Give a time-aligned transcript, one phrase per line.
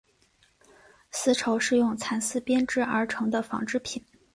[1.11, 4.03] 丝绸是用蚕丝编制而成的纺织品。